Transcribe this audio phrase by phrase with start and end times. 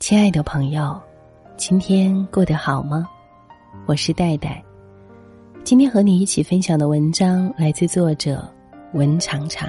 [0.00, 0.98] 亲爱的朋友，
[1.56, 3.06] 今天过得好吗？
[3.84, 4.62] 我是戴戴。
[5.64, 8.48] 今天和你一起分享的文章来自作者
[8.92, 9.68] 文长长。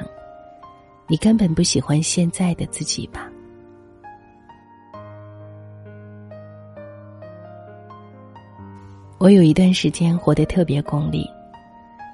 [1.07, 3.28] 你根本不喜欢现在的自己吧？
[9.18, 11.27] 我有一段时间活得特别功利。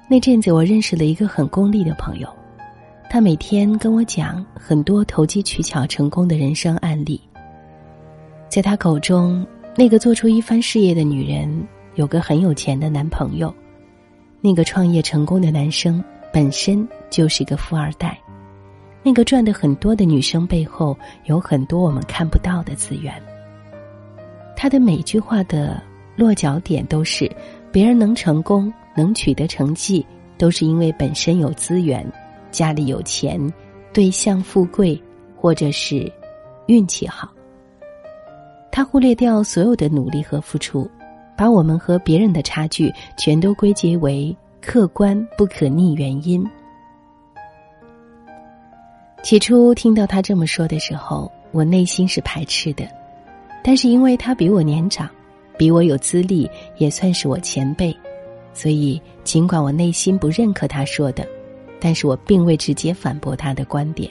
[0.08, 2.28] 那阵子，我认识了一个很功利的朋友，
[3.10, 7.20] 他每天跟我讲很多投机取巧成功的人生案例。
[8.56, 9.46] 在他口中，
[9.76, 11.46] 那个做出一番事业的女人
[11.96, 13.54] 有个很有钱的男朋友，
[14.40, 16.02] 那个创业成功的男生
[16.32, 18.18] 本身就是个富二代，
[19.02, 23.12] 那个赚的很多的女生背后有很多我们看不到的资源。
[24.56, 25.82] 他的每句话的
[26.16, 27.30] 落脚点都是，
[27.70, 30.02] 别人能成功、能取得成绩，
[30.38, 32.10] 都是因为本身有资源，
[32.50, 33.38] 家里有钱，
[33.92, 34.98] 对象富贵，
[35.36, 36.10] 或者是
[36.68, 37.35] 运气好。
[38.70, 40.88] 他忽略掉所有的努力和付出，
[41.36, 46.46] 把我们和别人的差距全都归结为客观不可逆原因。
[49.22, 52.86] 起初听到他这么说的时候，我内心是排斥的，
[53.64, 55.08] 但是因为他比我年长，
[55.56, 57.96] 比我有资历，也算是我前辈，
[58.52, 61.26] 所以尽管我内心不认可他说的，
[61.80, 64.10] 但是我并未直接反驳他的观点。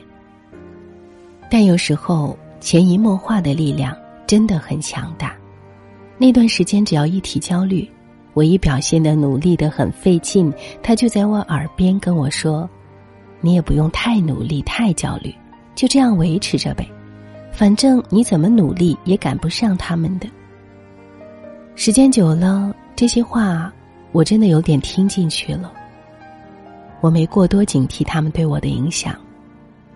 [1.49, 3.95] 但有时候潜移默化的力量。
[4.27, 5.35] 真的很强大。
[6.17, 7.89] 那段时间，只要一提焦虑，
[8.33, 12.69] 我一表现的努力的很费劲，他就在我耳边跟我说
[13.41, 15.33] ：“你也不用太努力，太焦虑，
[15.75, 16.89] 就这样维持着呗。
[17.51, 20.27] 反正你怎么努力也赶不上他们的。”
[21.75, 23.71] 时间久了，这些话
[24.13, 25.71] 我真的有点听进去了。
[27.01, 29.13] 我没过多警惕他们对我的影响，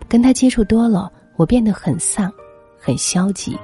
[0.08, 2.32] 跟他接触多了，我变得很丧，
[2.78, 3.58] 很消极。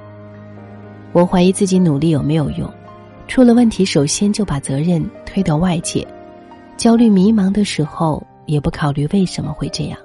[1.16, 2.70] 我怀疑自己努力有没有用，
[3.26, 6.06] 出了问题首先就把责任推到外界，
[6.76, 9.98] 焦虑迷茫的时候也不考虑为什么会这样，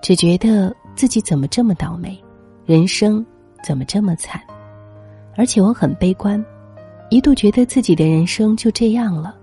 [0.00, 2.16] 只觉得自己怎么这么倒霉，
[2.64, 3.26] 人生
[3.64, 4.40] 怎么这么惨，
[5.36, 6.40] 而且我很悲观，
[7.10, 9.34] 一度觉得自己的人生就这样了，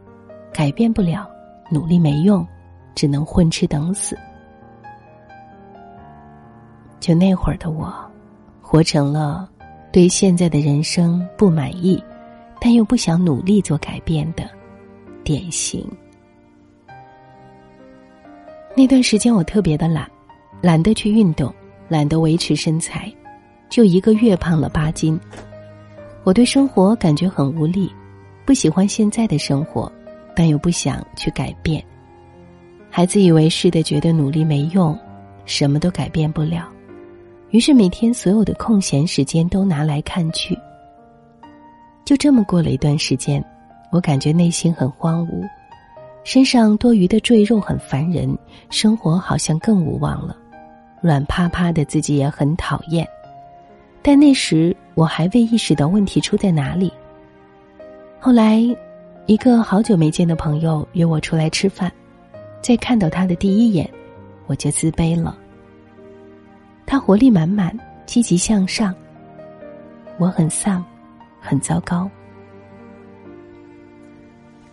[0.54, 1.30] 改变不了，
[1.70, 2.48] 努力没用，
[2.96, 4.18] 只能混吃等死。
[7.02, 7.94] 就那会儿的我，
[8.62, 9.50] 活成了。
[9.92, 12.02] 对现在的人生不满意，
[12.60, 14.50] 但又不想努力做改变的
[15.24, 15.86] 典型。
[18.74, 20.10] 那段时间我特别的懒，
[20.62, 21.54] 懒得去运动，
[21.90, 23.14] 懒得维持身材，
[23.70, 25.20] 就一个月胖了八斤。
[26.24, 27.92] 我对生活感觉很无力，
[28.46, 29.92] 不喜欢现在的生活，
[30.34, 31.84] 但又不想去改变，
[32.90, 34.98] 还自以为是的觉得努力没用，
[35.46, 36.70] 什么都改变不了。
[37.52, 40.58] 于是每天所有的空闲时间都拿来看剧。
[42.06, 43.44] 就这么过了一段时间，
[43.92, 45.48] 我感觉内心很荒芜，
[46.24, 48.38] 身上多余的赘肉很烦人，
[48.70, 50.36] 生活好像更无望了，
[51.02, 53.08] 软趴趴的自己也很讨厌。
[54.02, 56.92] 但那时我还未意识到问题出在哪里。
[58.20, 58.62] 后来，
[59.26, 61.92] 一个好久没见的朋友约我出来吃饭，
[62.62, 63.90] 在看到他的第一眼，
[64.48, 65.38] 我就自卑了。
[66.92, 67.74] 他活力满满，
[68.06, 68.94] 积极向上。
[70.18, 70.84] 我很丧，
[71.40, 72.12] 很糟糕。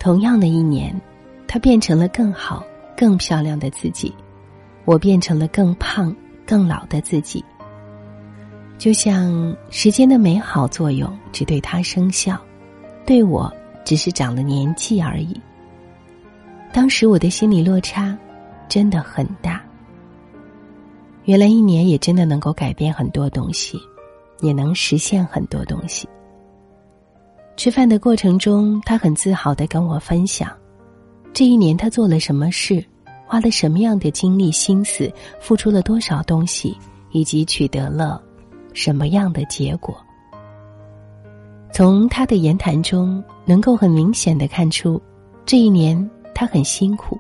[0.01, 1.01] 同样的一年，
[1.47, 2.65] 他变成了更好、
[2.97, 4.13] 更漂亮的自己，
[4.85, 6.13] 我变成了更胖、
[6.45, 7.45] 更老的自己。
[8.79, 12.37] 就像时间的美好作用只对他生效，
[13.07, 13.49] 对我
[13.85, 15.41] 只是长了年纪而已。
[16.73, 18.19] 当时我的心理落差
[18.69, 19.63] 真的很大。
[21.29, 23.79] 原来一年也真的能够改变很多东西，
[24.41, 26.09] 也能实现很多东西。
[27.55, 30.51] 吃饭的过程中，他很自豪的跟我分享，
[31.35, 32.83] 这一年他做了什么事，
[33.27, 36.75] 花了什么样的精力心思，付出了多少东西，
[37.13, 38.23] 以及取得了
[38.73, 39.95] 什么样的结果。
[41.75, 44.99] 从他的言谈中，能够很明显的看出，
[45.45, 47.19] 这一年他很辛苦。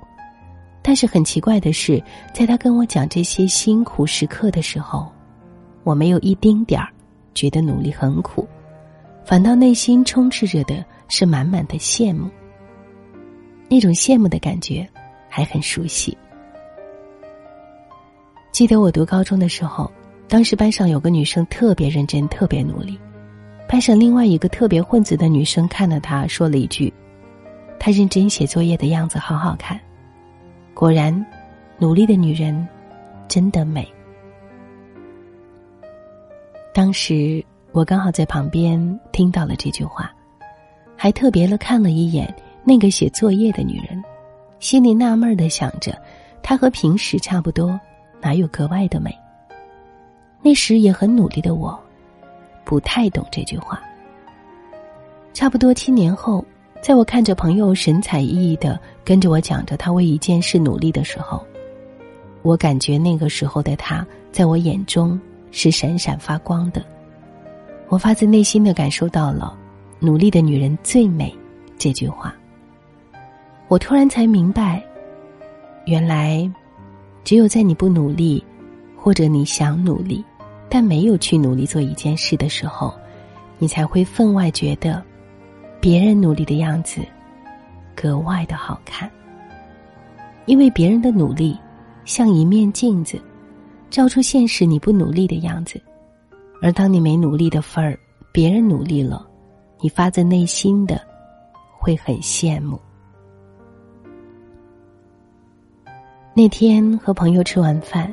[0.88, 2.02] 但是很奇怪的是，
[2.32, 5.06] 在他跟我讲这些辛苦时刻的时候，
[5.84, 6.88] 我没有一丁点儿
[7.34, 8.48] 觉得努力很苦，
[9.22, 12.30] 反倒内心充斥着的是满满的羡慕。
[13.68, 14.88] 那种羡慕的感觉
[15.28, 16.16] 还很熟悉。
[18.50, 19.92] 记得我读高中的时候，
[20.26, 22.98] 当时班上有个女生特别认真、特别努力，
[23.68, 26.90] 班上另外一个特别混子的女生看了她，说了一句
[27.78, 29.78] ：“她认真写作业的样子好好看。”
[30.78, 31.12] 果然，
[31.76, 32.68] 努力的女人
[33.26, 33.84] 真的美。
[36.72, 38.78] 当时我刚好在旁边
[39.10, 40.14] 听到了这句话，
[40.96, 42.32] 还特别的看了一眼
[42.62, 44.00] 那个写作业的女人，
[44.60, 46.00] 心里纳闷的想着，
[46.44, 47.76] 她和平时差不多，
[48.20, 49.12] 哪有格外的美？
[50.40, 51.76] 那时也很努力的我，
[52.64, 53.82] 不太懂这句话。
[55.34, 56.44] 差不多七年后，
[56.80, 61.44] 在我看着朋友神采奕奕的跟着我讲着他为一件事努力的时候，
[62.42, 65.20] 我感觉那个时候的他在我眼中
[65.50, 66.82] 是闪闪发光的。
[67.88, 69.56] 我发自内心的感受到了
[69.98, 71.34] “努力的女人最美”
[71.76, 72.34] 这句话。
[73.66, 74.82] 我突然才明白，
[75.84, 76.50] 原来
[77.24, 78.42] 只有在你不努力，
[78.96, 80.24] 或者你想努力，
[80.68, 82.94] 但没有去努力做一件事的时候，
[83.58, 85.02] 你才会分外觉得。
[85.80, 87.00] 别人努力的样子，
[87.94, 89.10] 格外的好看。
[90.46, 91.58] 因为别人的努力，
[92.04, 93.20] 像一面镜子，
[93.90, 95.80] 照出现实你不努力的样子。
[96.60, 97.98] 而当你没努力的份儿，
[98.32, 99.24] 别人努力了，
[99.80, 101.00] 你发自内心的
[101.78, 102.80] 会很羡慕。
[106.34, 108.12] 那天和朋友吃完饭，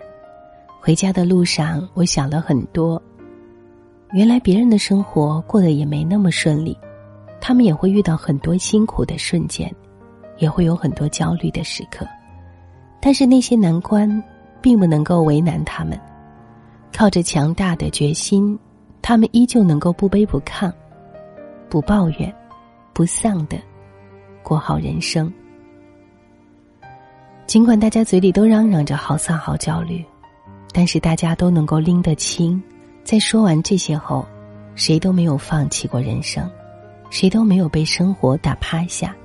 [0.80, 3.02] 回家的路上，我想了很多。
[4.12, 6.78] 原来别人的生活过得也没那么顺利。
[7.48, 9.72] 他们也会遇到很多辛苦的瞬间，
[10.40, 12.04] 也会有很多焦虑的时刻，
[13.00, 14.10] 但是那些难关
[14.64, 15.96] 并不能够为难他们。
[16.92, 18.58] 靠着强大的决心，
[19.00, 20.74] 他们依旧能够不卑不亢、
[21.70, 22.34] 不抱怨、
[22.94, 23.60] 不丧的
[24.42, 25.32] 过好人生。
[27.46, 30.04] 尽管大家嘴里都嚷嚷着好丧、好焦虑，
[30.74, 32.60] 但是大家都能够拎得清。
[33.04, 34.26] 在说完这些后，
[34.74, 36.50] 谁都没有放弃过人生。
[37.16, 39.16] 谁都没有被生活打趴下，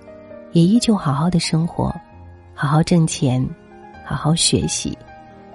[0.53, 1.93] 也依旧好好的生活，
[2.55, 3.45] 好好挣钱，
[4.05, 4.97] 好好学习，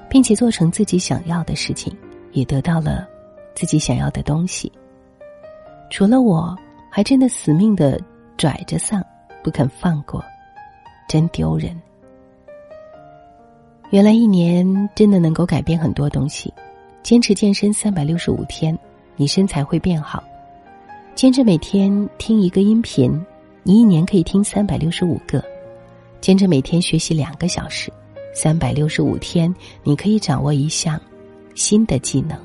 [0.09, 1.95] 并且做成自己想要的事情，
[2.33, 3.07] 也得到了
[3.53, 4.69] 自己想要的东西。
[5.89, 6.53] 除了我，
[6.89, 7.97] 还真的死命的
[8.35, 9.01] 拽着丧，
[9.41, 10.21] 不肯放过，
[11.07, 11.81] 真丢人。
[13.91, 16.53] 原来一年真的能够改变很多东西，
[17.01, 18.77] 坚持健身三百六十五天，
[19.15, 20.21] 你身材会变好。
[21.15, 23.25] 坚持每天听一个音频，
[23.63, 25.39] 你一年可以听三百六十五个；
[26.19, 27.89] 坚持每天学习两个小时，
[28.33, 30.99] 三百六十五天你可以掌握一项
[31.55, 32.37] 新的技能。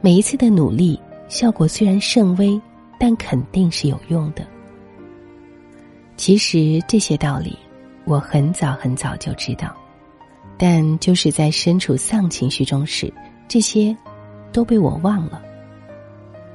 [0.00, 0.96] 每一次的努力，
[1.28, 2.60] 效果虽然甚微，
[2.96, 4.46] 但肯定是有用的。
[6.16, 7.58] 其实这些道理，
[8.04, 9.74] 我很早很早就知道，
[10.56, 13.12] 但就是在身处丧情绪中时，
[13.48, 13.94] 这些
[14.52, 15.42] 都被我忘了。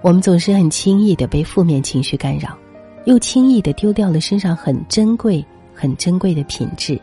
[0.01, 2.57] 我们总是很轻易的被负面情绪干扰，
[3.05, 6.99] 又轻易的丢掉了身上很珍贵、很珍贵的品质，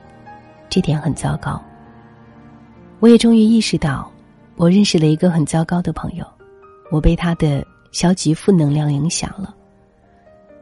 [0.70, 1.62] 这点很糟糕。
[2.98, 4.10] 我也终于意识到，
[4.56, 6.26] 我认识了一个很糟糕的朋友，
[6.90, 7.62] 我被他的
[7.92, 9.54] 消极负能量影响了。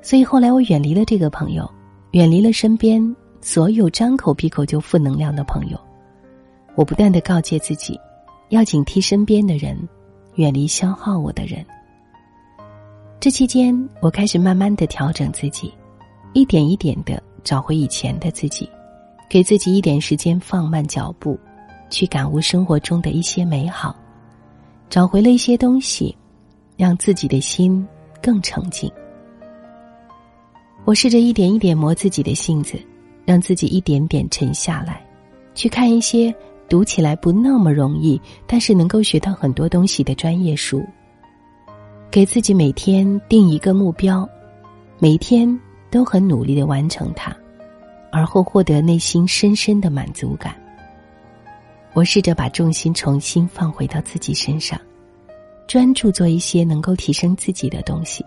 [0.03, 1.71] 所以后来我远离了这个朋友，
[2.11, 5.79] 远离了身边所有张口闭口就负能量的朋友。
[6.75, 7.97] 我不断的告诫自己，
[8.49, 9.79] 要警惕身边的人，
[10.35, 11.65] 远离消耗我的人。
[13.25, 15.73] 这期间，我开始慢慢的调整自己，
[16.35, 18.69] 一点一点的找回以前的自己，
[19.31, 21.41] 给自己一点时间放慢脚步，
[21.89, 23.97] 去感悟生活中的一些美好，
[24.91, 26.15] 找回了一些东西，
[26.77, 27.89] 让自己的心
[28.21, 28.93] 更澄净。
[30.85, 32.79] 我试着一点一点磨自己的性子，
[33.25, 35.03] 让自己一点点沉下来，
[35.55, 36.31] 去看一些
[36.69, 40.85] 读起来不那么容易，但是能够学到很多东西的专业书。
[42.15, 44.29] 给自己每天定一个目标，
[45.01, 47.37] 每天都很努力的完成它，
[48.13, 50.55] 而后获得内心深深的满足感。
[51.93, 54.81] 我试着把重心重新放回到自己身上，
[55.67, 58.25] 专注做一些能够提升自己的东西。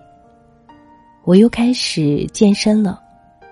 [1.24, 3.01] 我又开始健身了，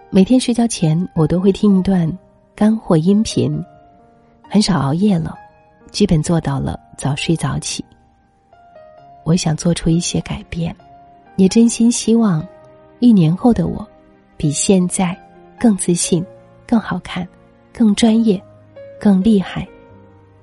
[0.09, 2.11] 每天睡觉前我都会听一段
[2.53, 3.57] 干货音频，
[4.49, 5.33] 很少熬夜了，
[5.91, 7.81] 基本做到了早睡早起。
[9.25, 10.73] 我想做出一些改变，
[11.35, 12.47] 也真心希望，
[12.99, 13.85] 一年后的我，
[14.37, 15.17] 比现在
[15.59, 16.23] 更自信、
[16.67, 17.27] 更好看、
[17.73, 18.39] 更专业、
[18.99, 19.67] 更厉害，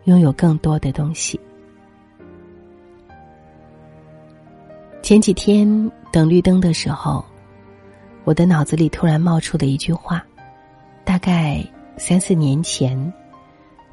[0.05, 1.39] 拥有更多的东西。
[5.01, 7.25] 前几天等绿灯的时候，
[8.25, 10.25] 我的脑子里突然冒出了一句话，
[11.05, 11.65] 大概
[11.97, 13.13] 三四年前，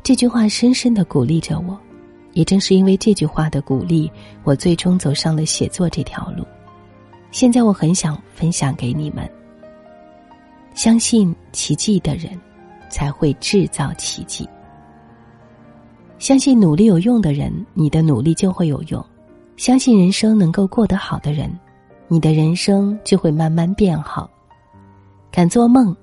[0.02, 1.80] 这句话深深的鼓励着我。
[2.34, 4.12] 也正是因为这句话的鼓励，
[4.44, 6.46] 我最终走上了写作这条路。
[7.32, 9.30] 现在我很想分享给你们：
[10.74, 12.40] 相信奇迹的人，
[12.90, 14.48] 才会制造奇迹。
[16.18, 19.02] 相信努力有用的人，你的努力就会有用；
[19.58, 21.50] 相信人生能够过得好的人，
[22.08, 24.30] 你的人生就会慢慢变好。
[25.32, 25.96] 敢做梦，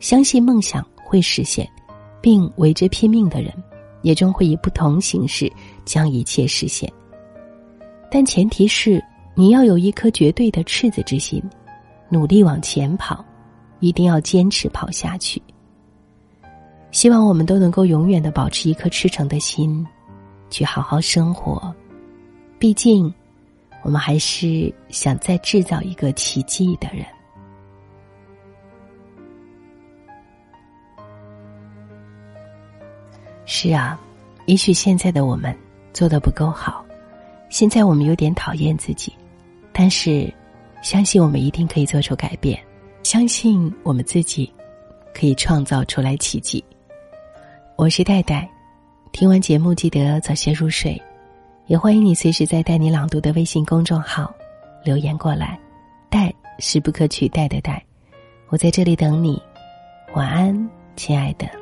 [0.00, 1.66] 相信梦想会实现，
[2.20, 3.52] 并为之拼命的人，
[4.02, 5.50] 也终会以不同形式
[5.84, 6.92] 将一切实现。
[8.10, 9.02] 但前提是
[9.34, 11.42] 你要有一颗绝对的赤子之心，
[12.10, 13.24] 努力往前跑，
[13.80, 15.40] 一定要坚持跑下去。
[16.90, 19.86] 希望我们都能够永远的保持一颗赤诚的心，
[20.50, 21.74] 去好好生活。
[22.58, 23.12] 毕竟，
[23.82, 27.06] 我们还是想再制造一个奇迹的人。
[33.54, 34.00] 是啊，
[34.46, 35.54] 也许现在的我们
[35.92, 36.82] 做的不够好，
[37.50, 39.12] 现在我们有点讨厌自己，
[39.74, 40.32] 但是，
[40.82, 42.58] 相信我们一定可以做出改变，
[43.02, 44.50] 相信我们自己
[45.12, 46.64] 可以创造出来奇迹。
[47.76, 48.50] 我是戴戴，
[49.12, 51.00] 听完节目记得早些入睡，
[51.66, 54.34] 也欢迎你随时在“带你朗读”的微信公众号
[54.82, 55.60] 留言过来。
[56.08, 57.84] 戴是不可取代的戴，
[58.48, 59.40] 我在这里等你。
[60.14, 61.61] 晚安，亲爱的。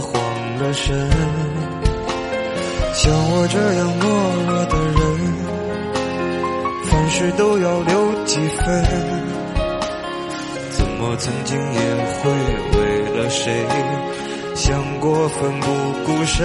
[0.00, 0.20] 慌
[0.58, 1.10] 了神？
[2.94, 4.04] 像我这样懦
[4.48, 5.00] 弱的人，
[6.86, 8.64] 凡事都要留几分。
[10.72, 11.80] 怎么曾经也
[12.18, 12.30] 会
[12.78, 12.78] 为
[13.16, 13.64] 了谁，
[14.54, 15.66] 想过奋不
[16.04, 16.36] 顾身？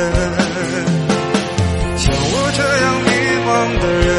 [1.97, 3.09] 像我这样迷
[3.47, 4.09] 茫的人，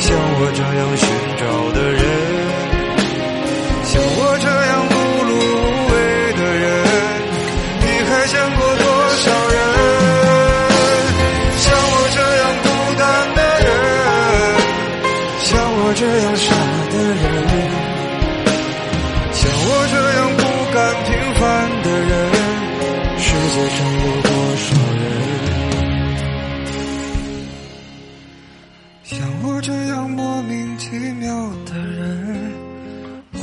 [0.00, 0.06] 像
[0.40, 1.04] 我这样寻
[1.36, 1.42] 找
[1.72, 2.02] 的人，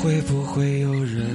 [0.01, 1.27] 会不会有人